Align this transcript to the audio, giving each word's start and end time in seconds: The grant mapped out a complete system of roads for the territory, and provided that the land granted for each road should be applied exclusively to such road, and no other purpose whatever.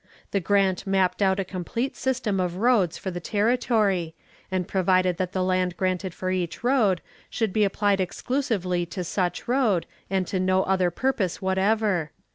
The 0.31 0.39
grant 0.39 0.87
mapped 0.87 1.21
out 1.21 1.39
a 1.39 1.45
complete 1.45 1.95
system 1.95 2.39
of 2.39 2.55
roads 2.55 2.97
for 2.97 3.11
the 3.11 3.19
territory, 3.19 4.15
and 4.49 4.67
provided 4.67 5.17
that 5.17 5.31
the 5.31 5.43
land 5.43 5.77
granted 5.77 6.15
for 6.15 6.31
each 6.31 6.63
road 6.63 7.01
should 7.29 7.53
be 7.53 7.63
applied 7.63 8.01
exclusively 8.01 8.83
to 8.87 9.03
such 9.03 9.47
road, 9.47 9.85
and 10.09 10.33
no 10.43 10.63
other 10.63 10.89
purpose 10.89 11.39
whatever. 11.39 12.09